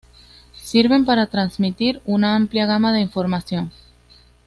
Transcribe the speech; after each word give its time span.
Sirven 0.63 1.05
para 1.05 1.27
transmitir 1.27 2.01
una 2.07 2.35
amplia 2.35 2.65
gama 2.65 2.91
de 2.91 3.01
información. 3.01 3.71